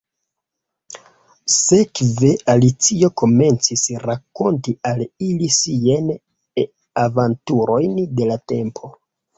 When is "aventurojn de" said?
7.07-8.33